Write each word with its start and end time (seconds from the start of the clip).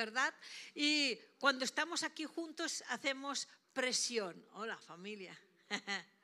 ¿verdad? 0.00 0.32
Y 0.74 1.14
cuando 1.38 1.62
estamos 1.66 2.02
aquí 2.02 2.24
juntos 2.24 2.82
hacemos 2.88 3.46
presión. 3.74 4.34
Hola 4.52 4.78
familia. 4.78 5.38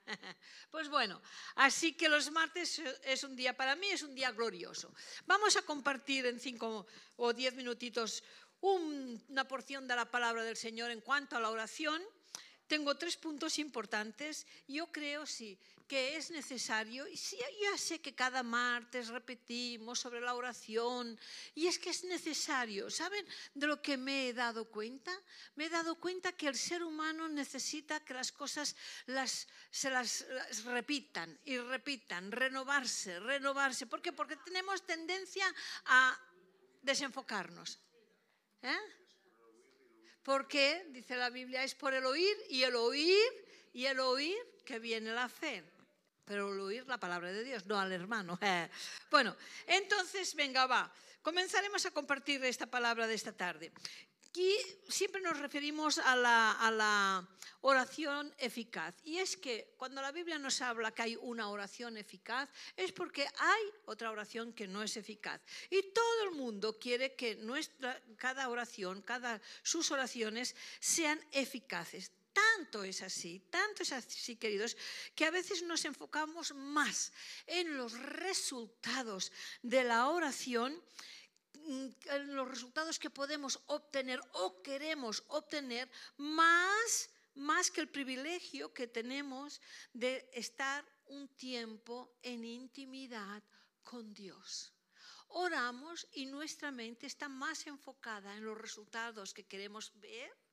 Pues 0.70 0.88
bueno, 0.88 1.20
así 1.56 1.94
que 1.94 2.08
los 2.08 2.30
martes 2.30 2.80
es 3.02 3.24
un 3.24 3.34
día, 3.34 3.56
para 3.56 3.74
mí 3.74 3.88
es 3.88 4.02
un 4.04 4.14
día 4.14 4.30
glorioso. 4.30 4.94
Vamos 5.26 5.56
a 5.56 5.62
compartir 5.62 6.26
en 6.26 6.38
cinco 6.38 6.86
o 7.16 7.32
diez 7.32 7.54
minutitos 7.54 8.22
una 8.60 9.48
porción 9.48 9.88
de 9.88 9.96
la 9.96 10.08
palabra 10.08 10.44
del 10.44 10.56
Señor 10.56 10.92
en 10.92 11.00
cuanto 11.00 11.34
a 11.36 11.40
la 11.40 11.50
oración. 11.50 12.00
Tengo 12.68 12.94
tres 12.94 13.16
puntos 13.16 13.58
importantes. 13.58 14.46
Yo 14.68 14.86
creo, 14.92 15.26
sí, 15.26 15.58
que 15.86 16.16
es 16.16 16.30
necesario, 16.30 17.06
y 17.06 17.16
sí, 17.16 17.38
ya 17.60 17.78
sé 17.78 18.00
que 18.00 18.14
cada 18.14 18.42
martes 18.42 19.08
repetimos 19.08 20.00
sobre 20.00 20.20
la 20.20 20.34
oración, 20.34 21.18
y 21.54 21.68
es 21.68 21.78
que 21.78 21.90
es 21.90 22.04
necesario. 22.04 22.90
¿Saben 22.90 23.24
de 23.54 23.66
lo 23.66 23.80
que 23.80 23.96
me 23.96 24.28
he 24.28 24.32
dado 24.32 24.64
cuenta? 24.66 25.12
Me 25.54 25.66
he 25.66 25.70
dado 25.70 25.94
cuenta 25.96 26.32
que 26.32 26.48
el 26.48 26.56
ser 26.56 26.82
humano 26.82 27.28
necesita 27.28 28.04
que 28.04 28.14
las 28.14 28.32
cosas 28.32 28.74
las, 29.06 29.46
se 29.70 29.90
las, 29.90 30.26
repitan 30.64 31.38
y 31.44 31.58
repitan, 31.58 32.32
renovarse, 32.32 33.20
renovarse. 33.20 33.86
¿Por 33.86 34.02
qué? 34.02 34.12
Porque 34.12 34.36
tenemos 34.36 34.84
tendencia 34.84 35.46
a 35.86 36.18
desenfocarnos. 36.82 37.78
¿Eh? 38.62 38.78
Porque, 40.24 40.86
dice 40.90 41.14
la 41.14 41.30
Biblia, 41.30 41.62
es 41.62 41.76
por 41.76 41.94
el 41.94 42.04
oír 42.04 42.36
y 42.48 42.64
el 42.64 42.74
oír 42.74 43.46
y 43.72 43.86
el 43.86 44.00
oír 44.00 44.36
que 44.64 44.80
viene 44.80 45.12
la 45.12 45.28
fe 45.28 45.75
pero 46.26 46.48
al 46.48 46.60
oír 46.60 46.86
la 46.86 46.98
palabra 46.98 47.32
de 47.32 47.44
Dios, 47.44 47.64
no 47.66 47.78
al 47.78 47.92
hermano. 47.92 48.38
Bueno, 49.10 49.36
entonces, 49.66 50.34
venga, 50.34 50.66
va. 50.66 50.92
Comenzaremos 51.22 51.86
a 51.86 51.90
compartir 51.90 52.44
esta 52.44 52.66
palabra 52.66 53.06
de 53.06 53.14
esta 53.14 53.32
tarde. 53.32 53.72
Aquí 54.28 54.54
siempre 54.88 55.22
nos 55.22 55.38
referimos 55.38 55.98
a 55.98 56.14
la, 56.14 56.52
a 56.52 56.70
la, 56.70 57.26
oración 57.66 58.32
eficaz. 58.38 58.94
Y 59.02 59.18
es 59.18 59.36
que 59.36 59.74
cuando 59.76 60.00
la 60.00 60.12
Biblia 60.12 60.38
nos 60.38 60.60
habla 60.62 60.92
que 60.92 61.02
hay 61.02 61.16
una 61.16 61.48
oración 61.48 61.96
eficaz, 61.96 62.48
es 62.76 62.92
porque 62.92 63.26
hay 63.38 63.62
otra 63.86 64.10
oración 64.10 64.52
que 64.52 64.68
no 64.68 64.82
es 64.82 64.96
eficaz. 64.96 65.40
Y 65.68 65.82
todo 65.92 66.24
el 66.24 66.32
mundo 66.32 66.78
quiere 66.78 67.14
que 67.14 67.34
nuestra, 67.34 68.00
cada 68.16 68.48
oración, 68.48 69.02
cada, 69.02 69.40
sus 69.62 69.90
oraciones 69.90 70.54
sean 70.78 71.20
eficaces. 71.32 72.12
Tanto 72.36 72.84
es 72.84 73.00
así, 73.00 73.40
tanto 73.48 73.82
es 73.82 73.92
así, 73.92 74.36
queridos, 74.36 74.76
que 75.14 75.24
a 75.24 75.30
veces 75.30 75.62
nos 75.62 75.86
enfocamos 75.86 76.52
más 76.54 77.10
en 77.46 77.78
los 77.78 77.92
resultados 77.98 79.32
de 79.62 79.82
la 79.84 80.10
oración 80.10 80.76
mm, 81.54 81.86
en 82.12 82.36
los 82.36 82.46
resultados 82.46 82.98
que 82.98 83.08
podemos 83.08 83.58
obtener 83.68 84.20
o 84.32 84.60
queremos 84.60 85.24
obtener 85.28 85.88
más, 86.18 87.08
más 87.36 87.70
que 87.70 87.80
el 87.80 87.88
privilegio 87.88 88.74
que 88.74 88.86
tenemos 88.86 89.62
de 89.94 90.28
estar 90.34 90.84
un 91.06 91.28
tiempo 91.28 92.18
en 92.22 92.44
intimidad 92.44 93.42
con 93.82 94.12
Dios. 94.12 94.74
Oramos 95.28 96.06
y 96.12 96.26
nuestra 96.26 96.70
mente 96.70 97.06
está 97.06 97.30
más 97.30 97.66
enfocada 97.66 98.36
en 98.36 98.44
los 98.44 98.58
resultados 98.58 99.32
que 99.32 99.46
queremos 99.46 99.98
ver 100.00 100.45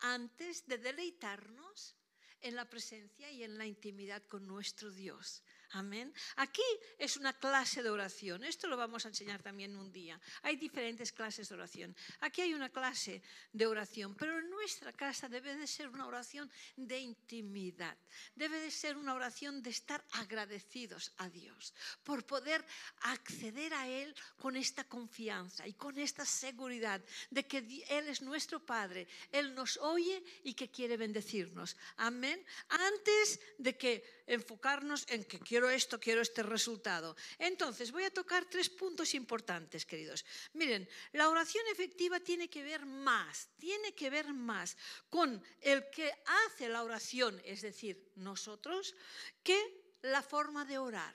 antes 0.00 0.66
de 0.66 0.78
deleitarnos 0.78 1.96
en 2.40 2.56
la 2.56 2.68
presencia 2.68 3.30
y 3.30 3.44
en 3.44 3.58
la 3.58 3.66
intimidad 3.66 4.22
con 4.26 4.46
nuestro 4.46 4.90
Dios. 4.90 5.42
Amén. 5.72 6.12
Aquí 6.36 6.62
es 6.98 7.16
una 7.16 7.32
clase 7.32 7.82
de 7.82 7.90
oración. 7.90 8.42
Esto 8.42 8.66
lo 8.66 8.76
vamos 8.76 9.04
a 9.04 9.08
enseñar 9.08 9.40
también 9.40 9.76
un 9.76 9.92
día. 9.92 10.20
Hay 10.42 10.56
diferentes 10.56 11.12
clases 11.12 11.48
de 11.48 11.54
oración. 11.54 11.96
Aquí 12.20 12.40
hay 12.40 12.54
una 12.54 12.70
clase 12.70 13.22
de 13.52 13.66
oración, 13.66 14.16
pero 14.16 14.38
en 14.38 14.50
nuestra 14.50 14.92
casa 14.92 15.28
debe 15.28 15.54
de 15.54 15.66
ser 15.68 15.88
una 15.88 16.06
oración 16.06 16.50
de 16.76 16.98
intimidad. 16.98 17.96
Debe 18.34 18.58
de 18.58 18.70
ser 18.70 18.96
una 18.96 19.14
oración 19.14 19.62
de 19.62 19.70
estar 19.70 20.04
agradecidos 20.12 21.12
a 21.18 21.28
Dios 21.28 21.72
por 22.02 22.26
poder 22.26 22.64
acceder 23.02 23.72
a 23.74 23.86
Él 23.86 24.14
con 24.38 24.56
esta 24.56 24.84
confianza 24.84 25.68
y 25.68 25.74
con 25.74 25.98
esta 25.98 26.24
seguridad 26.24 27.00
de 27.30 27.46
que 27.46 27.58
Él 27.88 28.08
es 28.08 28.22
nuestro 28.22 28.64
Padre, 28.64 29.06
Él 29.30 29.54
nos 29.54 29.76
oye 29.76 30.22
y 30.42 30.54
que 30.54 30.70
quiere 30.70 30.96
bendecirnos. 30.96 31.76
Amén. 31.96 32.44
Antes 32.68 33.40
de 33.58 33.76
que 33.76 34.24
enfocarnos 34.26 35.06
en 35.08 35.24
que 35.24 35.38
quiero 35.40 35.59
esto, 35.68 35.98
quiero 35.98 36.22
este 36.22 36.42
resultado. 36.42 37.16
Entonces, 37.38 37.90
voy 37.92 38.04
a 38.04 38.14
tocar 38.14 38.44
tres 38.44 38.70
puntos 38.70 39.14
importantes, 39.14 39.84
queridos. 39.84 40.24
Miren, 40.54 40.88
la 41.12 41.28
oración 41.28 41.64
efectiva 41.72 42.20
tiene 42.20 42.48
que 42.48 42.62
ver 42.62 42.86
más, 42.86 43.50
tiene 43.58 43.94
que 43.94 44.08
ver 44.08 44.32
más 44.32 44.76
con 45.08 45.42
el 45.60 45.90
que 45.90 46.12
hace 46.46 46.68
la 46.68 46.84
oración, 46.84 47.40
es 47.44 47.62
decir, 47.62 48.12
nosotros, 48.16 48.94
que 49.42 49.58
la 50.02 50.22
forma 50.22 50.64
de 50.64 50.78
orar. 50.78 51.14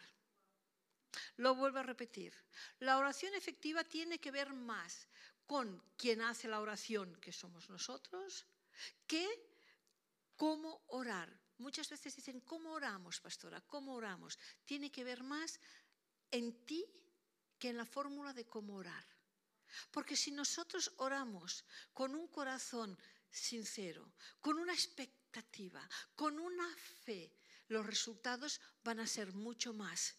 Lo 1.38 1.56
vuelvo 1.56 1.80
a 1.80 1.84
repetir. 1.84 2.34
La 2.80 2.98
oración 2.98 3.34
efectiva 3.34 3.84
tiene 3.84 4.20
que 4.20 4.32
ver 4.32 4.54
más 4.54 5.08
con 5.46 5.82
quien 5.98 6.22
hace 6.22 6.48
la 6.48 6.60
oración, 6.60 7.16
que 7.22 7.32
somos 7.32 7.70
nosotros, 7.70 8.46
que 9.08 9.28
cómo 10.36 10.84
orar. 10.88 11.45
Muchas 11.58 11.90
veces 11.90 12.16
dicen, 12.16 12.42
¿cómo 12.42 12.72
oramos, 12.72 13.20
pastora? 13.20 13.62
¿Cómo 13.62 13.94
oramos? 13.94 14.38
Tiene 14.66 14.92
que 14.92 15.04
ver 15.04 15.24
más 15.24 15.60
en 16.32 16.66
ti 16.66 16.86
que 17.58 17.70
en 17.70 17.78
la 17.78 17.86
fórmula 17.86 18.34
de 18.34 18.46
cómo 18.46 18.76
orar. 18.76 19.06
Porque 19.92 20.16
si 20.16 20.32
nosotros 20.32 20.92
oramos 20.98 21.64
con 21.94 22.16
un 22.16 22.28
corazón 22.28 22.98
sincero, 23.30 24.14
con 24.40 24.58
una 24.58 24.74
expectativa, 24.74 25.88
con 26.16 26.40
una 26.40 26.68
fe, 27.04 27.34
los 27.68 27.86
resultados 27.86 28.62
van 28.84 29.00
a 29.00 29.08
ser 29.08 29.34
mucho 29.34 29.74
más 29.74 30.16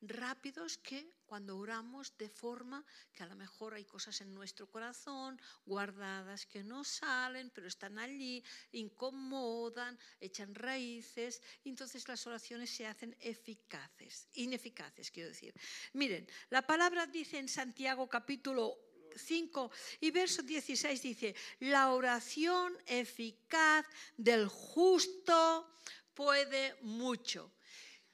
rápidos 0.00 0.78
que 0.78 1.16
cuando 1.26 1.58
oramos 1.58 2.16
de 2.16 2.28
forma 2.28 2.84
que 3.12 3.22
a 3.22 3.26
lo 3.26 3.36
mejor 3.36 3.74
hay 3.74 3.84
cosas 3.84 4.20
en 4.20 4.34
nuestro 4.34 4.68
corazón 4.70 5.40
guardadas 5.64 6.46
que 6.46 6.62
no 6.62 6.84
salen, 6.84 7.50
pero 7.50 7.66
están 7.66 7.98
allí, 7.98 8.42
incomodan, 8.72 9.98
echan 10.20 10.54
raíces, 10.54 11.42
y 11.64 11.70
entonces 11.70 12.06
las 12.08 12.26
oraciones 12.26 12.70
se 12.70 12.86
hacen 12.86 13.16
eficaces, 13.20 14.28
ineficaces, 14.34 15.10
quiero 15.10 15.30
decir. 15.30 15.54
Miren, 15.92 16.28
la 16.50 16.66
palabra 16.66 17.06
dice 17.06 17.38
en 17.38 17.48
Santiago 17.48 18.08
capítulo 18.08 18.78
5 19.16 19.70
y 20.00 20.10
verso 20.10 20.42
16 20.42 21.02
dice, 21.02 21.34
la 21.60 21.92
oración 21.92 22.76
eficaz 22.86 23.86
del 24.16 24.46
justo 24.46 25.80
puede 26.14 26.76
mucho. 26.82 27.55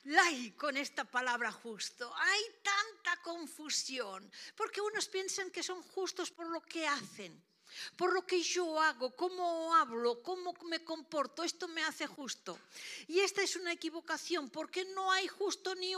Ay, 0.04 0.52
con 0.52 0.76
esta 0.76 1.04
palabra 1.04 1.52
justo, 1.52 2.12
hay 2.16 2.42
tanta 2.62 3.22
confusión, 3.22 4.30
porque 4.56 4.80
unos 4.80 5.06
piensan 5.08 5.50
que 5.50 5.62
son 5.62 5.80
justos 5.82 6.30
por 6.30 6.46
lo 6.48 6.60
que 6.60 6.86
hacen, 6.86 7.40
por 7.96 8.12
lo 8.12 8.26
que 8.26 8.42
yo 8.42 8.80
hago, 8.80 9.14
cómo 9.14 9.74
hablo, 9.74 10.20
cómo 10.20 10.54
me 10.64 10.82
comporto, 10.82 11.44
esto 11.44 11.68
me 11.68 11.84
hace 11.84 12.06
justo. 12.06 12.58
Y 13.06 13.20
esta 13.20 13.42
es 13.42 13.54
una 13.54 13.72
equivocación, 13.72 14.50
porque 14.50 14.84
no 14.86 15.10
hay 15.12 15.28
justo 15.28 15.74
ni, 15.76 15.92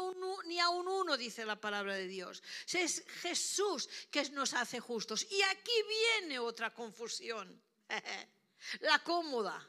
ni 0.47 0.61
a 0.61 0.69
un 0.69 0.87
uno, 0.87 1.17
dice 1.17 1.47
la 1.47 1.57
palabra 1.57 1.95
de 1.95 2.07
Dios. 2.07 2.43
Es 2.73 3.05
Jesús 3.23 3.89
que 4.11 4.29
nos 4.31 4.53
hace 4.53 4.81
justos. 4.81 5.27
Y 5.31 5.41
aquí 5.43 5.73
viene 6.21 6.39
otra 6.39 6.75
confusión, 6.75 7.61
la 8.81 8.99
cómoda. 9.03 9.67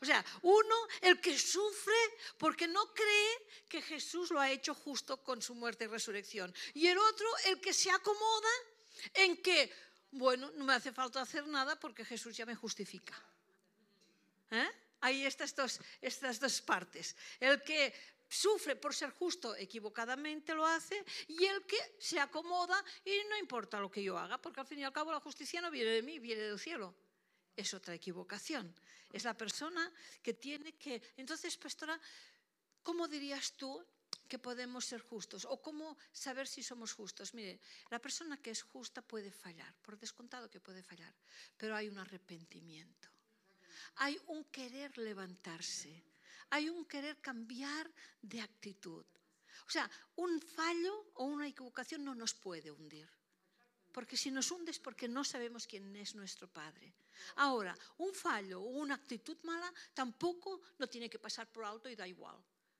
O 0.00 0.04
sea, 0.04 0.24
uno, 0.42 0.76
el 1.00 1.20
que 1.20 1.38
sufre 1.38 1.94
porque 2.38 2.66
no 2.68 2.92
cree 2.92 3.48
que 3.68 3.82
Jesús 3.82 4.30
lo 4.30 4.40
ha 4.40 4.50
hecho 4.50 4.74
justo 4.74 5.22
con 5.22 5.40
su 5.40 5.54
muerte 5.54 5.84
y 5.84 5.88
resurrección. 5.88 6.54
Y 6.74 6.86
el 6.86 6.98
otro, 6.98 7.28
el 7.46 7.60
que 7.60 7.72
se 7.72 7.90
acomoda 7.90 8.48
en 9.14 9.42
que, 9.42 9.72
bueno, 10.12 10.50
no 10.54 10.64
me 10.64 10.74
hace 10.74 10.92
falta 10.92 11.20
hacer 11.20 11.46
nada 11.46 11.78
porque 11.78 12.04
Jesús 12.04 12.36
ya 12.36 12.46
me 12.46 12.54
justifica. 12.54 13.14
¿Eh? 14.50 14.70
Hay 15.00 15.24
estas 15.24 15.54
estas 16.00 16.40
dos 16.40 16.60
partes. 16.62 17.16
El 17.40 17.62
que 17.62 17.92
sufre 18.28 18.74
por 18.74 18.94
ser 18.94 19.10
justo 19.10 19.54
equivocadamente 19.54 20.54
lo 20.54 20.66
hace 20.66 21.04
y 21.28 21.44
el 21.44 21.64
que 21.64 21.78
se 21.98 22.18
acomoda 22.18 22.84
y 23.04 23.22
no 23.28 23.36
importa 23.36 23.78
lo 23.78 23.90
que 23.90 24.02
yo 24.02 24.18
haga, 24.18 24.38
porque 24.38 24.60
al 24.60 24.66
fin 24.66 24.80
y 24.80 24.84
al 24.84 24.92
cabo 24.92 25.12
la 25.12 25.20
justicia 25.20 25.60
no 25.60 25.70
viene 25.70 25.90
de 25.90 26.02
mí, 26.02 26.18
viene 26.18 26.42
del 26.42 26.58
cielo 26.58 26.92
es 27.56 27.74
otra 27.74 27.94
equivocación. 27.94 28.72
Es 29.12 29.24
la 29.24 29.34
persona 29.34 29.90
que 30.22 30.34
tiene 30.34 30.74
que... 30.74 31.02
Entonces, 31.16 31.56
pastora, 31.56 31.98
¿cómo 32.82 33.08
dirías 33.08 33.52
tú 33.52 33.82
que 34.28 34.38
podemos 34.38 34.84
ser 34.84 35.00
justos? 35.00 35.46
¿O 35.46 35.60
cómo 35.62 35.96
saber 36.12 36.46
si 36.46 36.62
somos 36.62 36.92
justos? 36.92 37.32
Mire, 37.32 37.60
la 37.90 37.98
persona 37.98 38.36
que 38.36 38.50
es 38.50 38.62
justa 38.62 39.00
puede 39.00 39.32
fallar, 39.32 39.74
por 39.82 39.98
descontado 39.98 40.50
que 40.50 40.60
puede 40.60 40.82
fallar, 40.82 41.14
pero 41.56 41.74
hay 41.74 41.88
un 41.88 41.98
arrepentimiento. 41.98 43.08
Hay 43.96 44.20
un 44.26 44.44
querer 44.44 44.98
levantarse, 44.98 46.04
hay 46.50 46.68
un 46.68 46.84
querer 46.84 47.18
cambiar 47.18 47.90
de 48.20 48.42
actitud. 48.42 49.06
O 49.66 49.70
sea, 49.70 49.90
un 50.16 50.40
fallo 50.42 51.12
o 51.14 51.24
una 51.24 51.48
equivocación 51.48 52.04
no 52.04 52.14
nos 52.14 52.34
puede 52.34 52.70
hundir 52.70 53.15
porque 53.96 54.14
si 54.14 54.30
nos 54.30 54.50
hundes 54.50 54.78
porque 54.78 55.08
no 55.08 55.24
sabemos 55.24 55.66
quién 55.66 55.96
es 55.96 56.14
nuestro 56.14 56.52
Padre. 56.52 56.92
Ahora, 57.36 57.72
un 57.96 58.12
fallo 58.12 58.60
o 58.60 58.76
una 58.76 58.92
actitud 58.92 59.38
mala 59.44 59.72
tampoco 59.94 60.60
no 60.76 60.86
tiene 60.86 61.08
que 61.08 61.18
pasar 61.18 61.48
por 61.48 61.64
alto 61.64 61.88
y 61.88 61.96
da 61.96 62.06
igual, 62.06 62.36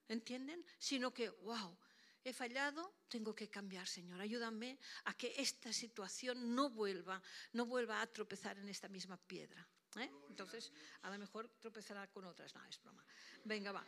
¿entienden? 0.08 0.62
Sino 0.76 1.14
que, 1.14 1.30
wow, 1.30 1.74
he 2.22 2.34
fallado, 2.34 3.00
tengo 3.08 3.34
que 3.34 3.48
cambiar, 3.48 3.88
Señor. 3.88 4.20
Ayúdame 4.20 4.76
a 5.04 5.16
que 5.16 5.32
esta 5.38 5.72
situación 5.72 6.54
no 6.54 6.68
vuelva, 6.68 7.22
no 7.54 7.64
vuelva 7.64 8.02
a 8.02 8.06
tropezar 8.12 8.58
en 8.58 8.68
esta 8.68 8.88
misma 8.88 9.16
piedra. 9.16 9.66
¿eh? 9.96 10.12
Entonces, 10.28 10.70
a 11.00 11.08
lo 11.08 11.18
mejor 11.18 11.48
tropezará 11.58 12.06
con 12.08 12.26
otras. 12.26 12.54
No, 12.54 12.62
es 12.66 12.78
broma. 12.82 13.02
Venga, 13.42 13.72
va. 13.72 13.82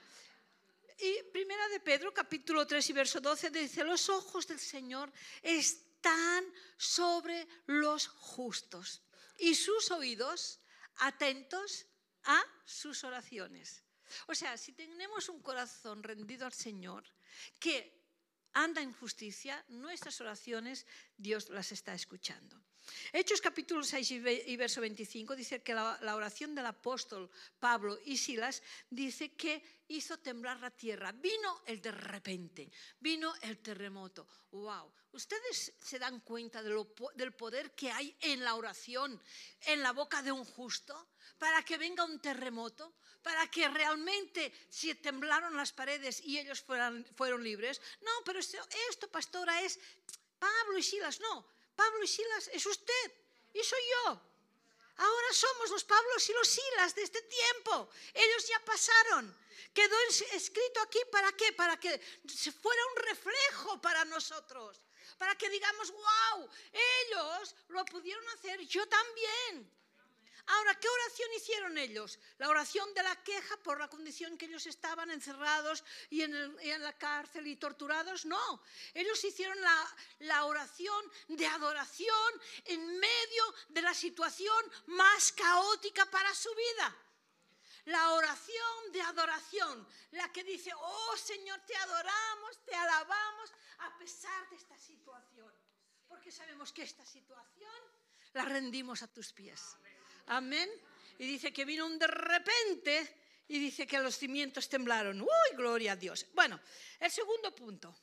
Y 0.99 1.25
primera 1.25 1.69
de 1.69 1.81
Pedro, 1.81 2.11
capítulo 2.15 2.67
3 2.67 2.89
y 2.89 2.93
verso 2.95 3.21
12, 3.21 3.51
dice, 3.51 3.85
los 3.85 4.09
ojos 4.09 4.47
del 4.47 4.59
Señor 4.59 5.13
están 5.43 5.88
sobre 6.77 7.47
los 7.67 8.07
justos 8.07 9.03
y 9.39 9.55
sus 9.55 9.91
oídos 9.91 10.61
atentos 10.97 11.87
a 12.25 12.43
sus 12.65 13.05
oraciones. 13.05 13.83
O 14.27 14.35
sea, 14.35 14.57
si 14.57 14.73
tenemos 14.73 15.29
un 15.29 15.43
corazón 15.43 16.03
rendido 16.03 16.47
al 16.47 16.53
Señor, 16.53 17.05
que 17.59 17.99
anda 18.53 18.81
en 18.81 18.93
justicia, 18.93 19.65
nuestras 19.69 20.21
oraciones 20.21 20.87
Dios 21.17 21.49
las 21.51 21.73
está 21.73 21.95
escuchando. 21.95 22.61
Hechos 23.13 23.41
capítulo 23.41 23.83
6 23.83 24.11
y 24.47 24.57
verso 24.57 24.81
25 24.81 25.37
dice 25.37 25.63
que 25.63 25.75
la, 25.75 26.15
oración 26.15 26.55
del 26.55 26.67
apóstol 26.67 27.31
Pablo 27.59 27.99
y 28.05 28.17
Silas 28.17 28.63
dice 28.91 29.35
que 29.35 29.85
hizo 29.89 30.19
temblar 30.19 30.61
la 30.61 30.71
tierra. 30.71 31.13
Vino 31.13 31.63
el 31.67 31.81
de 31.81 31.93
repente, 31.93 32.71
vino 33.01 33.33
el 33.43 33.59
terremoto. 33.59 34.27
¡Wow! 34.53 34.93
¿Ustedes 35.13 35.73
se 35.81 35.99
dan 35.99 36.21
cuenta 36.21 36.63
del 36.63 37.33
poder 37.33 37.75
que 37.75 37.91
hay 37.91 38.15
en 38.21 38.45
la 38.45 38.55
oración, 38.55 39.21
en 39.63 39.83
la 39.83 39.93
boca 39.93 40.23
de 40.23 40.33
un 40.33 40.45
justo? 40.45 41.09
Para 41.39 41.63
que 41.63 41.79
venga 41.79 42.05
un 42.05 42.21
terremoto, 42.21 42.95
para 43.23 43.51
que 43.51 43.69
realmente 43.69 44.53
si 44.69 44.95
temblaron 44.97 45.57
las 45.57 45.73
paredes 45.73 46.21
y 46.25 46.39
ellos 46.39 46.61
fueran, 46.61 47.05
fueron 47.17 47.43
libres. 47.43 47.81
No, 48.03 48.11
pero 48.25 48.39
esto, 48.39 48.59
esto, 48.91 49.11
pastora, 49.11 49.63
es 49.63 49.79
Pablo 50.39 50.79
y 50.79 50.83
Silas. 50.83 51.21
No, 51.21 51.58
Pablo 51.79 52.03
y 52.03 52.09
Silas 52.09 52.51
es 52.53 52.67
usted 52.67 53.07
y 53.55 53.63
soy 53.63 53.85
yo. 53.95 54.21
Ahora 54.97 55.31
somos 55.33 55.71
los 55.71 55.85
Pablos 55.85 56.29
y 56.29 56.33
los 56.33 56.49
Silas 56.49 56.93
de 56.97 57.03
este 57.05 57.23
tiempo. 57.23 57.89
Ellos 58.13 58.49
ya 58.49 58.59
pasaron. 58.65 59.25
Quedó 59.73 59.97
escrito 60.33 60.81
aquí 60.81 60.99
para 61.13 61.31
qué? 61.33 61.53
Para 61.53 61.77
que 61.79 61.93
fuera 62.63 62.83
un 62.91 62.97
reflejo 63.11 63.81
para 63.81 64.05
nosotros. 64.07 64.81
Para 65.19 65.37
que 65.37 65.49
digamos, 65.51 65.93
wow, 65.93 66.51
ellos 66.73 67.55
lo 67.69 67.85
pudieron 67.85 68.27
hacer, 68.31 68.59
yo 68.67 68.85
también. 68.89 69.53
Ahora, 70.51 70.75
¿qué 70.77 70.89
oración 70.89 71.29
hicieron 71.37 71.77
ellos? 71.77 72.19
La 72.39 72.49
oración 72.49 72.93
de 72.95 73.03
la 73.03 73.15
queja 73.23 73.57
por 73.59 73.79
la 73.79 73.89
condición 73.89 74.39
que 74.39 74.47
ellos 74.47 74.67
estaban 74.67 75.11
encerrados 75.11 75.85
y 76.09 76.23
en, 76.23 76.83
la 76.83 76.97
cárcel 76.97 77.47
y 77.47 77.57
torturados. 77.57 78.25
No, 78.25 78.63
ellos 78.95 79.23
hicieron 79.25 79.61
la, 79.61 79.97
la 80.21 80.45
oración 80.47 81.05
de 81.29 81.47
adoración 81.47 82.43
en 82.65 82.99
medio 82.99 83.55
de 83.69 83.83
la 83.83 83.93
situación 83.93 84.65
más 84.87 85.33
caótica 85.33 86.07
para 86.07 86.35
su 86.35 86.51
vida 86.55 86.97
la 87.85 88.13
oración 88.13 88.93
de 88.93 89.01
adoración, 89.01 89.89
la 90.11 90.31
que 90.31 90.45
dice, 90.45 90.71
oh 90.75 91.17
Señor, 91.17 91.59
te 91.67 91.75
adoramos, 91.75 92.63
te 92.67 92.75
alabamos 92.75 93.51
a 93.79 93.97
pesar 93.97 94.51
de 94.51 94.57
esta 94.57 94.77
situación, 94.77 95.51
porque 96.07 96.31
sabemos 96.31 96.71
que 96.71 96.83
esta 96.83 97.07
situación 97.07 97.73
la 98.35 98.45
rendimos 98.45 99.03
a 99.03 99.09
tus 99.09 99.33
pies. 99.33 99.75
Amén. 99.77 99.98
Y 101.19 101.27
dice 101.27 101.53
que 101.53 101.65
vino 101.65 101.87
un 101.87 101.99
de 101.99 102.07
repente 102.07 103.17
y 103.49 103.59
dice 103.59 103.87
que 103.87 103.99
los 103.99 104.17
cimientos 104.17 104.69
temblaron. 104.69 105.21
¡Uy, 105.21 105.57
gloria 105.57 105.93
a 105.93 105.97
Dios! 105.97 106.27
Bueno, 106.35 106.61
el 107.01 107.11
segundo 107.11 107.55
punto. 107.55 107.97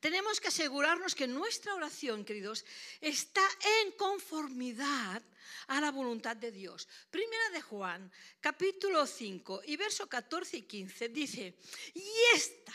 Tenemos 0.00 0.40
que 0.40 0.48
asegurarnos 0.48 1.14
que 1.14 1.26
nuestra 1.26 1.74
oración, 1.74 2.24
queridos, 2.24 2.64
está 3.00 3.42
en 3.82 3.92
conformidad 3.92 5.22
a 5.68 5.80
la 5.80 5.90
voluntad 5.90 6.36
de 6.36 6.52
Dios. 6.52 6.86
Primera 7.10 7.50
de 7.50 7.60
Juan, 7.62 8.12
capítulo 8.40 9.06
5 9.06 9.62
y 9.66 9.76
verso 9.76 10.08
14 10.08 10.58
y 10.58 10.62
15 10.62 11.08
dice, 11.08 11.58
y 11.94 12.08
esta 12.34 12.74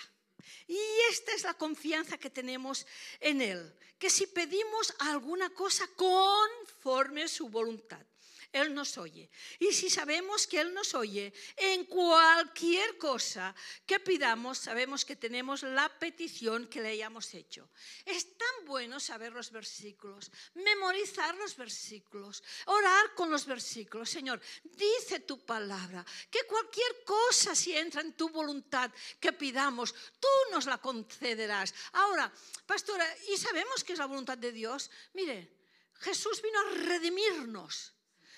y 0.68 0.80
esta 1.10 1.34
es 1.34 1.44
la 1.44 1.54
confianza 1.54 2.18
que 2.18 2.30
tenemos 2.30 2.86
en 3.20 3.42
Él, 3.42 3.74
que 3.98 4.10
si 4.10 4.28
pedimos 4.28 4.94
alguna 5.00 5.50
cosa 5.52 5.88
conforme 5.96 7.28
su 7.28 7.50
voluntad, 7.50 8.06
él 8.52 8.74
nos 8.74 8.98
oye. 8.98 9.30
Y 9.60 9.72
si 9.72 9.90
sabemos 9.90 10.46
que 10.46 10.60
Él 10.60 10.74
nos 10.74 10.94
oye, 10.94 11.34
en 11.56 11.86
cualquier 11.86 12.98
cosa 12.98 13.56
que 13.86 14.00
pidamos, 14.00 14.58
sabemos 14.58 15.06
que 15.06 15.16
tenemos 15.16 15.64
la 15.64 15.88
petición 15.88 16.68
que 16.68 16.82
le 16.82 16.90
hayamos 16.90 17.34
hecho. 17.34 17.70
Es 18.06 18.38
tan 18.38 18.66
bueno 18.66 19.00
saber 19.00 19.32
los 19.32 19.52
versículos, 19.52 20.30
memorizar 20.54 21.36
los 21.36 21.56
versículos, 21.56 22.44
orar 22.66 23.14
con 23.16 23.32
los 23.32 23.46
versículos. 23.46 24.10
Señor, 24.10 24.42
dice 24.64 25.22
tu 25.22 25.46
palabra, 25.46 26.06
que 26.30 26.44
cualquier 26.44 27.06
cosa 27.06 27.56
si 27.56 27.76
entra 27.76 28.02
en 28.02 28.14
tu 28.14 28.30
voluntad 28.30 28.92
que 29.20 29.32
pidamos, 29.32 29.94
tú 30.20 30.28
nos 30.52 30.66
la 30.66 30.78
concederás. 30.78 31.74
Ahora, 31.94 32.32
pastora, 32.66 33.08
¿y 33.30 33.38
sabemos 33.38 33.84
que 33.84 33.94
es 33.94 34.00
la 34.00 34.08
voluntad 34.08 34.38
de 34.38 34.52
Dios? 34.52 34.92
Mire, 35.14 35.62
Jesús 36.00 36.42
vino 36.42 36.60
a 36.60 36.70
redimirnos 36.86 37.94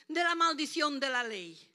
de 0.07 0.23
la 0.23 0.35
maldición 0.35 0.99
de 0.99 1.09
la 1.09 1.23
ley, 1.23 1.69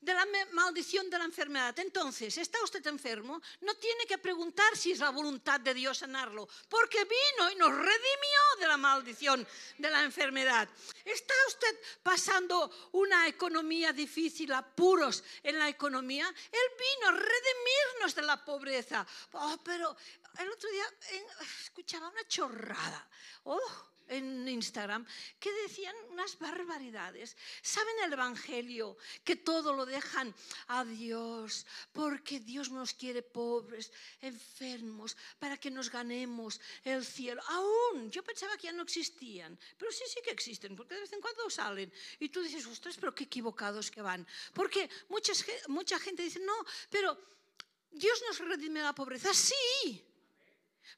de 0.00 0.14
la 0.14 0.26
maldición 0.52 1.10
de 1.10 1.18
la 1.18 1.24
enfermedad. 1.24 1.76
Entonces, 1.78 2.38
¿está 2.38 2.62
usted 2.62 2.86
enfermo? 2.86 3.40
No 3.62 3.74
tiene 3.74 4.06
que 4.06 4.18
preguntar 4.18 4.76
si 4.76 4.92
es 4.92 5.00
la 5.00 5.10
voluntad 5.10 5.60
de 5.60 5.74
Dios 5.74 5.98
sanarlo, 5.98 6.48
porque 6.68 7.04
vino 7.04 7.50
y 7.50 7.56
nos 7.56 7.70
redimió 7.70 8.40
de 8.60 8.68
la 8.68 8.76
maldición 8.76 9.46
de 9.78 9.90
la 9.90 10.04
enfermedad. 10.04 10.68
¿Está 11.04 11.34
usted 11.48 11.80
pasando 12.02 12.90
una 12.92 13.26
economía 13.26 13.92
difícil, 13.92 14.52
apuros 14.52 15.24
en 15.42 15.58
la 15.58 15.68
economía? 15.68 16.28
Él 16.28 16.60
vino 16.78 17.08
a 17.08 17.12
redimirnos 17.12 18.14
de 18.14 18.22
la 18.22 18.44
pobreza. 18.44 19.06
Oh, 19.32 19.58
pero 19.64 19.96
el 20.38 20.48
otro 20.48 20.70
día 20.70 20.84
escuchaba 21.64 22.08
una 22.08 22.26
chorrada. 22.28 23.08
Oh, 23.44 23.88
en 24.08 24.48
Instagram 24.48 25.06
que 25.38 25.52
decían 25.62 25.94
unas 26.10 26.38
barbaridades. 26.38 27.36
¿Saben 27.62 27.94
el 28.04 28.12
Evangelio? 28.12 28.96
Que 29.24 29.36
todo 29.36 29.72
lo 29.72 29.86
dejan 29.86 30.34
a 30.68 30.84
Dios, 30.84 31.66
porque 31.92 32.40
Dios 32.40 32.70
nos 32.70 32.94
quiere 32.94 33.22
pobres, 33.22 33.92
enfermos, 34.20 35.16
para 35.38 35.56
que 35.56 35.70
nos 35.70 35.90
ganemos 35.90 36.60
el 36.84 37.04
cielo. 37.04 37.42
Aún, 37.48 38.10
yo 38.10 38.22
pensaba 38.24 38.56
que 38.56 38.68
ya 38.68 38.72
no 38.72 38.82
existían, 38.82 39.58
pero 39.76 39.92
sí, 39.92 40.04
sí 40.08 40.20
que 40.24 40.30
existen, 40.30 40.76
porque 40.76 40.94
de 40.94 41.02
vez 41.02 41.12
en 41.12 41.20
cuando 41.20 41.48
salen. 41.50 41.92
Y 42.18 42.28
tú 42.28 42.42
dices, 42.42 42.66
ostras, 42.66 42.96
pero 42.98 43.14
qué 43.14 43.24
equivocados 43.24 43.90
que 43.90 44.02
van. 44.02 44.26
Porque 44.52 44.88
muchas, 45.08 45.44
mucha 45.68 45.98
gente 45.98 46.22
dice, 46.22 46.40
no, 46.40 46.54
pero 46.90 47.18
Dios 47.90 48.22
nos 48.26 48.38
redime 48.38 48.80
la 48.82 48.94
pobreza. 48.94 49.32
Sí, 49.32 50.04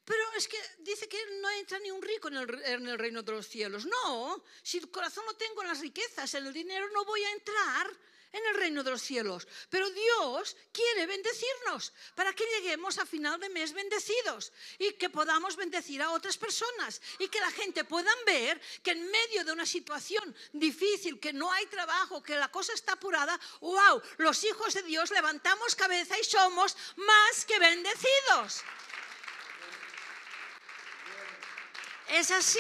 pero 0.05 0.23
es 0.37 0.49
que 0.49 0.59
dice 0.79 1.09
que 1.09 1.19
no 1.41 1.51
entra 1.51 1.79
ni 1.79 1.91
un 1.91 2.03
rico 2.03 2.29
en 2.29 2.37
el, 2.37 2.99
reino 2.99 3.23
de 3.23 3.33
los 3.33 3.47
cielos. 3.47 3.87
No, 3.87 4.43
si 4.63 4.79
el 4.79 4.91
corazón 4.91 5.25
lo 5.27 5.37
tengo 5.37 5.63
en 5.63 5.69
las 5.69 5.81
riquezas, 5.81 6.35
el 6.35 6.53
dinero, 6.53 6.89
no 6.93 7.05
voy 7.05 7.23
a 7.25 7.33
entrar 7.33 7.91
en 8.33 8.47
el 8.47 8.55
reino 8.55 8.83
de 8.83 8.91
los 8.91 9.03
cielos. 9.03 9.47
Pero 9.69 9.91
Dios 9.91 10.57
quiere 10.73 11.07
bendecirnos 11.07 11.93
para 12.15 12.33
que 12.33 12.47
lleguemos 12.47 12.99
a 12.99 13.07
final 13.07 13.41
de 13.41 13.49
mes 13.49 13.73
bendecidos 13.73 14.53
y 14.79 14.93
que 14.93 15.11
podamos 15.11 15.57
bendecir 15.57 16.01
a 16.03 16.11
otras 16.11 16.39
personas 16.39 17.01
y 17.19 17.29
que 17.29 17.41
la 17.41 17.51
gente 17.51 17.85
pueda 17.85 18.11
ver 18.27 18.61
que 18.83 18.93
en 18.93 19.11
medio 19.11 19.45
de 19.45 19.53
una 19.53 19.67
situación 19.67 20.35
difícil, 20.53 21.19
que 21.19 21.33
no 21.33 21.51
hay 21.53 21.67
trabajo, 21.67 22.23
que 22.23 22.37
la 22.37 22.51
cosa 22.51 22.73
está 22.73 22.93
apurada, 22.93 23.39
wow, 23.61 24.01
los 24.19 24.43
hijos 24.45 24.75
de 24.75 24.83
Dios 24.83 25.11
levantamos 25.11 25.75
cabeza 25.75 26.19
y 26.19 26.25
somos 26.25 26.77
más 26.97 27.45
que 27.45 27.59
bendecidos. 27.59 28.63
Es 32.11 32.31
así. 32.31 32.59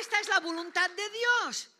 Esta 0.00 0.20
es 0.20 0.28
la 0.28 0.40
voluntad 0.40 0.90
de 0.90 1.10
Dios. 1.10 1.70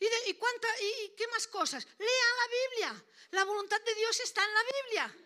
¿Y, 0.00 0.06
y, 0.06 0.30
¿Y 0.30 1.08
qué 1.16 1.28
más 1.28 1.46
cosas? 1.46 1.86
Lea 1.98 2.08
la 2.08 2.48
Biblia. 2.48 3.04
La 3.30 3.44
voluntad 3.44 3.80
de 3.80 3.94
Dios 3.94 4.20
está 4.20 4.42
en 4.44 4.54
la 4.54 4.62
Biblia. 4.72 5.16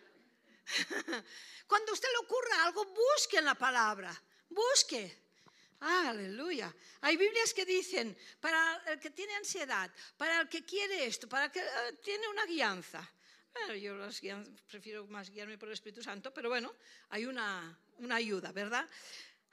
Cuando 1.67 1.91
a 1.91 1.93
usted 1.93 2.09
le 2.11 2.25
ocurra 2.25 2.63
algo, 2.63 2.85
busque 2.85 3.37
en 3.37 3.45
la 3.45 3.55
palabra. 3.55 4.15
Busque. 4.49 5.29
Aleluya. 5.79 6.73
Hay 7.01 7.15
Biblias 7.15 7.53
que 7.53 7.65
dicen, 7.65 8.17
para 8.39 8.83
el 8.87 8.99
que 8.99 9.11
tiene 9.11 9.35
ansiedad, 9.35 9.89
para 10.17 10.41
el 10.41 10.49
que 10.49 10.65
quiere 10.65 11.05
esto, 11.05 11.29
para 11.29 11.45
el 11.45 11.51
que 11.51 11.61
eh, 11.61 11.93
tiene 12.03 12.27
una 12.27 12.45
guianza. 12.45 13.07
Bueno, 13.53 13.75
yo 13.75 13.95
prefiero 14.67 15.07
más 15.07 15.29
guiarme 15.29 15.57
por 15.57 15.69
el 15.69 15.73
Espíritu 15.73 16.03
Santo, 16.03 16.33
pero 16.33 16.49
bueno, 16.49 16.73
hay 17.09 17.25
una, 17.25 17.77
una 17.97 18.15
ayuda, 18.15 18.51
¿verdad? 18.51 18.87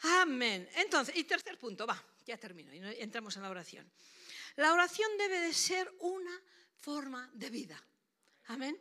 Amén. 0.02 0.68
Entonces, 0.74 1.16
y 1.16 1.24
tercer 1.24 1.58
punto, 1.58 1.86
va, 1.86 2.02
ya 2.24 2.36
termino 2.36 2.74
y 2.74 2.78
entramos 3.00 3.36
en 3.36 3.42
la 3.42 3.50
oración. 3.50 3.90
La 4.56 4.72
oración 4.72 5.10
debe 5.18 5.40
de 5.40 5.52
ser 5.52 5.92
una 6.00 6.42
forma 6.80 7.30
de 7.34 7.50
vida. 7.50 7.82
Amén. 8.46 8.80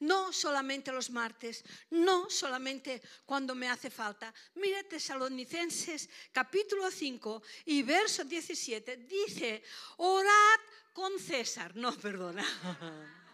No 0.00 0.32
solamente 0.32 0.92
los 0.92 1.10
martes, 1.10 1.64
no 1.90 2.30
solamente 2.30 3.02
cuando 3.24 3.54
me 3.54 3.68
hace 3.68 3.90
falta. 3.90 4.32
Mire 4.54 4.84
Tesalonicenses 4.84 6.08
capítulo 6.32 6.90
5 6.90 7.42
y 7.66 7.82
verso 7.82 8.24
17 8.24 8.96
dice, 8.98 9.62
orad 9.98 10.60
con 10.92 11.18
César. 11.18 11.74
No, 11.76 11.96
perdona. 11.96 12.44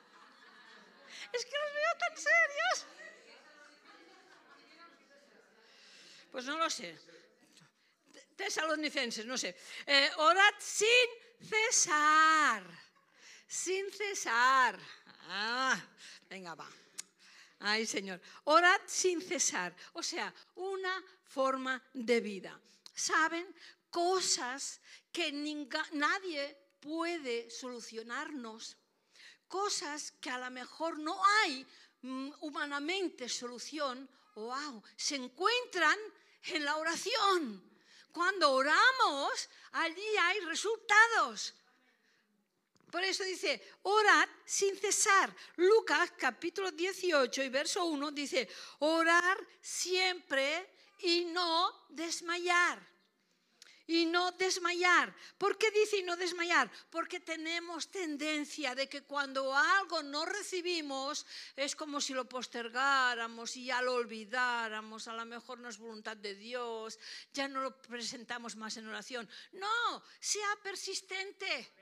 Es 1.33 1.47
que 1.47 1.53
los 1.57 1.73
veo 1.73 1.99
tan 1.99 2.17
serios. 2.19 2.87
Pues 6.31 6.45
no 6.45 6.59
lo 6.59 6.69
sé. 6.69 6.99
Tesalonicenses, 8.43 9.25
no 9.25 9.39
sé. 9.39 9.55
Eh, 9.87 10.11
orad 10.17 10.55
sin 10.59 11.09
cesar. 11.39 12.65
Sin 13.47 13.89
cesar. 13.93 14.77
Ah, 15.29 15.79
venga, 16.29 16.57
va. 16.57 16.69
Ay, 17.61 17.87
Señor. 17.87 18.21
Orad 18.45 18.81
sin 18.87 19.23
cesar. 19.23 19.77
O 19.93 20.03
sea, 20.03 20.35
una 20.57 21.05
forma 21.23 21.81
de 21.95 22.21
vida. 22.21 22.61
¿Saben? 22.93 23.47
Cosas 23.89 24.81
que 25.13 25.31
nadie 25.93 26.59
puede 26.81 27.49
solucionarnos. 27.49 28.77
Cosas 29.47 30.11
que 30.21 30.31
a 30.31 30.39
lo 30.39 30.51
mejor 30.51 30.99
no 30.99 31.23
hay 31.45 31.65
mm, 32.01 32.33
humanamente 32.41 33.29
solución. 33.29 34.11
Wow, 34.35 34.83
se 34.97 35.15
encuentran 35.15 35.99
en 36.47 36.65
la 36.65 36.77
oración. 36.79 37.72
Cuando 38.13 38.53
oramos, 38.53 39.49
allí 39.73 40.17
hay 40.21 40.41
resultados. 40.41 41.55
Por 42.91 43.03
eso 43.03 43.25
dice, 43.25 43.61
orad 43.83 44.29
sin 44.45 44.77
cesar. 44.79 45.35
Lucas 45.57 46.13
capítulo 46.19 46.71
18 46.71 47.43
y 47.43 47.49
verso 47.49 47.85
1 47.87 48.11
dice, 48.11 48.49
orar 48.81 49.39
siempre 49.63 50.75
y 51.01 51.25
no 51.25 51.87
desmayar 51.89 52.92
y 53.87 54.07
no 54.07 54.33
desmayar. 54.33 55.15
¿Por 55.39 55.59
qué 55.59 55.71
dice 55.71 55.99
y 55.99 56.03
no 56.03 56.17
desmayar? 56.17 56.71
Porque 56.91 57.21
tenemos 57.21 57.91
tendencia 57.91 58.75
de 58.75 58.89
que 58.89 59.03
cuando 59.03 59.55
algo 59.55 60.03
no 60.03 60.25
recibimos 60.25 61.27
es 61.57 61.75
como 61.75 62.01
si 62.01 62.15
lo 62.15 62.29
postergáramos 62.29 63.57
y 63.57 63.67
ya 63.67 63.83
lo 63.83 63.95
olvidáramos, 63.95 65.09
a 65.09 65.15
lo 65.15 65.25
mejor 65.25 65.59
no 65.59 65.69
es 65.69 65.79
voluntad 65.79 66.17
de 66.17 66.35
Dios, 66.35 66.99
ya 67.33 67.49
no 67.49 67.61
lo 67.61 67.81
presentamos 67.83 68.57
más 68.57 68.77
en 68.77 68.89
oración. 68.89 69.29
No, 69.53 70.03
sea 70.21 70.57
persistente, 70.63 71.73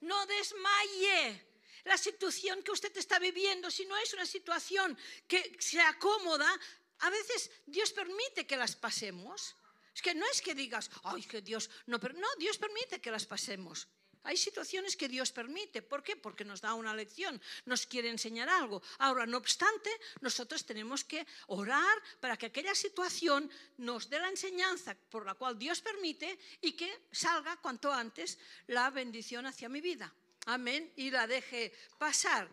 no 0.00 0.26
desmaye. 0.26 1.46
La 1.84 1.96
situación 1.96 2.62
que 2.62 2.72
usted 2.72 2.94
está 2.96 3.18
viviendo, 3.18 3.70
si 3.70 3.86
no 3.86 3.96
es 3.96 4.12
una 4.12 4.26
situación 4.26 4.98
que 5.26 5.56
se 5.58 5.80
acomoda, 5.80 6.58
a 7.00 7.10
veces 7.10 7.50
Dios 7.66 7.92
permite 7.92 8.46
que 8.46 8.56
las 8.56 8.74
pasemos 8.74 9.54
es 9.98 10.02
que 10.02 10.14
no 10.14 10.26
es 10.30 10.40
que 10.40 10.54
digas, 10.54 10.88
ay, 11.02 11.24
que 11.24 11.42
Dios, 11.42 11.68
no, 11.86 11.98
pero 11.98 12.14
no, 12.14 12.28
Dios 12.38 12.56
permite 12.56 13.00
que 13.00 13.10
las 13.10 13.26
pasemos. 13.26 13.88
Hay 14.22 14.36
situaciones 14.36 14.94
que 14.94 15.08
Dios 15.08 15.32
permite. 15.32 15.82
¿Por 15.82 16.04
qué? 16.04 16.14
Porque 16.14 16.44
nos 16.44 16.60
da 16.60 16.74
una 16.74 16.94
lección, 16.94 17.40
nos 17.66 17.84
quiere 17.84 18.08
enseñar 18.08 18.48
algo. 18.48 18.80
Ahora, 18.98 19.26
no 19.26 19.38
obstante, 19.38 19.90
nosotros 20.20 20.64
tenemos 20.64 21.02
que 21.02 21.26
orar 21.48 22.00
para 22.20 22.36
que 22.36 22.46
aquella 22.46 22.76
situación 22.76 23.50
nos 23.78 24.08
dé 24.08 24.20
la 24.20 24.28
enseñanza 24.28 24.94
por 25.10 25.26
la 25.26 25.34
cual 25.34 25.58
Dios 25.58 25.80
permite 25.80 26.38
y 26.60 26.74
que 26.78 27.08
salga 27.10 27.56
cuanto 27.56 27.92
antes 27.92 28.38
la 28.68 28.90
bendición 28.90 29.46
hacia 29.46 29.68
mi 29.68 29.80
vida. 29.80 30.14
Amén. 30.46 30.92
Y 30.94 31.10
la 31.10 31.26
deje 31.26 31.72
pasar. 31.98 32.48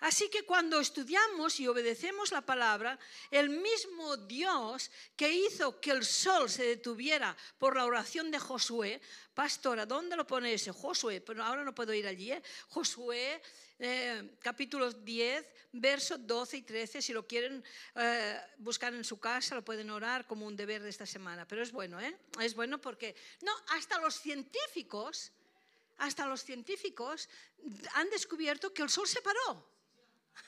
Así 0.00 0.30
que 0.30 0.44
cuando 0.44 0.80
estudiamos 0.80 1.60
y 1.60 1.68
obedecemos 1.68 2.32
la 2.32 2.40
palabra, 2.40 2.98
el 3.30 3.50
mismo 3.50 4.16
Dios 4.16 4.90
que 5.14 5.30
hizo 5.30 5.78
que 5.78 5.90
el 5.90 6.04
sol 6.04 6.48
se 6.48 6.64
detuviera 6.64 7.36
por 7.58 7.76
la 7.76 7.84
oración 7.84 8.30
de 8.30 8.38
Josué, 8.38 9.00
pastora, 9.34 9.84
¿dónde 9.84 10.16
lo 10.16 10.26
pone 10.26 10.54
ese? 10.54 10.72
Josué, 10.72 11.20
pero 11.20 11.44
ahora 11.44 11.64
no 11.64 11.74
puedo 11.74 11.92
ir 11.92 12.06
allí, 12.06 12.32
¿eh? 12.32 12.42
Josué, 12.68 13.42
eh, 13.78 14.36
capítulo 14.40 14.90
10, 14.90 15.46
versos 15.72 16.26
12 16.26 16.56
y 16.56 16.62
13, 16.62 17.02
si 17.02 17.12
lo 17.12 17.26
quieren 17.26 17.62
eh, 17.94 18.40
buscar 18.56 18.94
en 18.94 19.04
su 19.04 19.20
casa, 19.20 19.54
lo 19.54 19.64
pueden 19.64 19.90
orar 19.90 20.26
como 20.26 20.46
un 20.46 20.56
deber 20.56 20.82
de 20.82 20.88
esta 20.88 21.06
semana, 21.06 21.46
pero 21.46 21.62
es 21.62 21.72
bueno, 21.72 22.00
¿eh? 22.00 22.16
Es 22.40 22.54
bueno 22.54 22.80
porque, 22.80 23.14
no, 23.42 23.52
hasta 23.68 24.00
los 24.00 24.18
científicos, 24.18 25.32
hasta 25.98 26.26
los 26.26 26.42
científicos 26.42 27.28
han 27.94 28.08
descubierto 28.08 28.72
que 28.72 28.80
el 28.80 28.88
sol 28.88 29.06
se 29.06 29.20
paró. 29.20 29.79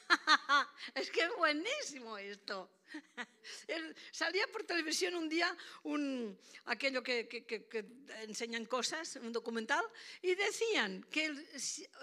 es 0.94 1.10
que 1.10 1.22
es 1.22 1.36
buenísimo 1.36 2.18
esto. 2.18 2.70
Salía 4.12 4.46
por 4.48 4.64
televisión 4.64 5.14
un 5.14 5.28
día 5.28 5.56
un, 5.84 6.38
aquello 6.66 7.02
que, 7.02 7.28
enseñan 8.22 8.66
cosas, 8.66 9.16
un 9.16 9.32
documental, 9.32 9.84
y 10.20 10.34
decían 10.34 11.04
que, 11.10 11.30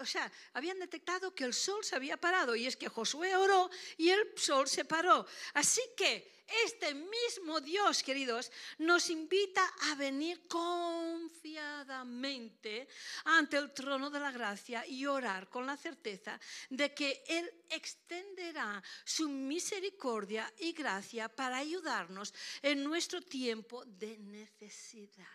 o 0.00 0.06
sea, 0.06 0.30
habían 0.54 0.78
detectado 0.78 1.34
que 1.34 1.44
el 1.44 1.54
sol 1.54 1.84
se 1.84 1.96
había 1.96 2.16
parado, 2.16 2.56
y 2.56 2.66
es 2.66 2.76
que 2.76 2.88
Josué 2.88 3.36
oró 3.36 3.70
y 3.96 4.10
el 4.10 4.32
sol 4.36 4.68
se 4.68 4.84
paró. 4.84 5.26
Así 5.54 5.82
que 5.96 6.39
este 6.66 6.94
mismo 6.94 7.60
Dios, 7.60 8.02
queridos, 8.02 8.50
nos 8.78 9.08
invita 9.10 9.62
a 9.90 9.94
venir 9.94 10.46
confiadamente 10.48 12.88
ante 13.24 13.56
el 13.56 13.72
trono 13.72 14.10
de 14.10 14.20
la 14.20 14.30
gracia 14.30 14.86
y 14.86 15.06
orar 15.06 15.48
con 15.48 15.64
la 15.66 15.76
certeza 15.76 16.38
de 16.68 16.94
que 16.94 17.24
Él 17.26 17.50
extenderá 17.68 18.80
su 19.04 19.28
misericordia 19.28 20.52
y 20.58 20.72
gracia 20.72 21.28
para 21.28 21.58
ayudarnos 21.58 22.32
en 22.62 22.84
nuestro 22.84 23.20
tiempo 23.22 23.84
de 23.84 24.18
necesidad. 24.18 25.26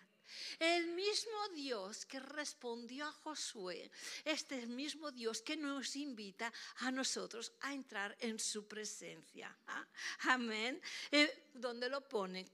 El 0.59 0.87
mismo 0.87 1.49
Dios 1.53 2.05
que 2.05 2.19
respondió 2.19 3.05
a 3.05 3.11
Josué, 3.11 3.91
este 4.23 4.65
mismo 4.67 5.11
Dios 5.11 5.41
que 5.41 5.57
nos 5.57 5.95
invita 5.95 6.51
a 6.77 6.91
nosotros 6.91 7.53
a 7.61 7.73
entrar 7.73 8.15
en 8.19 8.39
su 8.39 8.67
presencia. 8.67 9.55
¿Ah? 9.67 9.85
Amén. 10.29 10.81
Eh, 11.11 11.49
¿Dónde 11.53 11.89
lo 11.89 12.07
pone? 12.07 12.45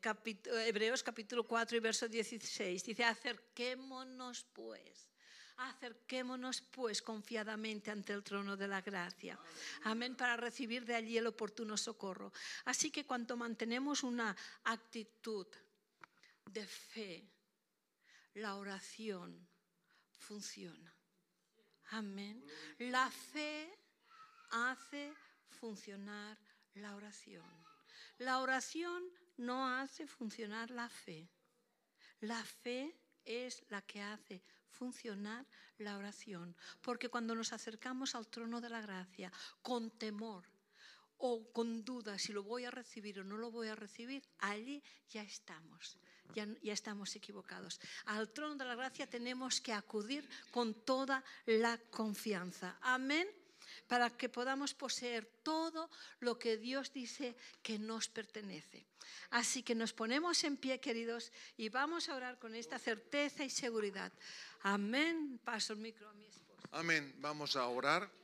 Hebreos 0.45 1.03
capítulo 1.03 1.45
4 1.45 1.77
y 1.77 1.79
verso 1.79 2.07
16. 2.07 2.83
Dice, 2.83 3.03
acerquémonos 3.03 4.45
pues. 4.53 5.09
Acerquémonos 5.57 6.61
pues 6.61 7.01
confiadamente 7.01 7.91
ante 7.91 8.13
el 8.13 8.23
trono 8.23 8.57
de 8.57 8.67
la 8.67 8.81
gracia. 8.81 9.37
Amén, 9.83 10.15
para 10.15 10.35
recibir 10.35 10.85
de 10.85 10.95
allí 10.95 11.17
el 11.17 11.27
oportuno 11.27 11.77
socorro. 11.77 12.33
Así 12.65 12.89
que 12.89 13.05
cuando 13.05 13.37
mantenemos 13.37 14.01
una 14.01 14.35
actitud 14.63 15.45
de 16.45 16.65
fe, 16.65 17.23
la 18.33 18.55
oración 18.55 19.47
funciona. 20.17 20.95
Amén. 21.91 22.43
La 22.77 23.09
fe 23.09 23.69
hace 24.51 25.13
funcionar 25.59 26.37
la 26.75 26.95
oración. 26.95 27.45
La 28.17 28.39
oración 28.39 29.03
no 29.37 29.67
hace 29.67 30.07
funcionar 30.07 30.71
la 30.71 30.87
fe. 30.89 31.29
La 32.21 32.43
fe 32.43 32.95
es 33.25 33.63
la 33.69 33.81
que 33.81 34.01
hace 34.01 34.43
funcionar 34.69 35.45
la 35.77 35.97
oración. 35.97 36.55
Porque 36.81 37.09
cuando 37.09 37.35
nos 37.35 37.51
acercamos 37.51 38.15
al 38.15 38.27
trono 38.27 38.61
de 38.61 38.69
la 38.69 38.81
gracia 38.81 39.31
con 39.61 39.91
temor 39.91 40.50
o 41.21 41.51
con 41.53 41.85
duda 41.85 42.17
si 42.17 42.33
lo 42.33 42.43
voy 42.43 42.65
a 42.65 42.71
recibir 42.71 43.19
o 43.19 43.23
no 43.23 43.37
lo 43.37 43.51
voy 43.51 43.67
a 43.67 43.75
recibir, 43.75 44.23
allí 44.39 44.83
ya 45.09 45.21
estamos 45.21 45.97
ya, 46.33 46.47
estamos 46.73 47.15
equivocados. 47.15 47.79
Al 48.05 48.31
trono 48.31 48.55
de 48.55 48.65
la 48.65 48.75
gracia 48.75 49.09
tenemos 49.09 49.61
que 49.61 49.73
acudir 49.73 50.27
con 50.51 50.73
toda 50.73 51.23
la 51.45 51.77
confianza. 51.89 52.77
Amén 52.81 53.27
para 53.87 54.09
que 54.09 54.27
podamos 54.27 54.73
poseer 54.73 55.25
todo 55.43 55.89
lo 56.19 56.37
que 56.37 56.57
Dios 56.57 56.91
dice 56.91 57.35
que 57.61 57.79
nos 57.79 58.09
pertenece. 58.09 58.85
Así 59.31 59.63
que 59.63 59.75
nos 59.75 59.93
ponemos 59.93 60.43
en 60.43 60.57
pie, 60.57 60.79
queridos, 60.79 61.31
y 61.57 61.69
vamos 61.69 62.09
a 62.09 62.15
orar 62.15 62.39
con 62.39 62.55
esta 62.55 62.79
certeza 62.79 63.43
y 63.43 63.49
seguridad. 63.49 64.11
Amén. 64.63 65.39
Paso 65.43 65.73
el 65.73 65.79
micro 65.79 66.09
a 66.09 66.13
mi 66.13 66.25
esposa. 66.25 66.67
Amén. 66.71 67.15
Vamos 67.19 67.55
a 67.55 67.67
orar. 67.67 68.20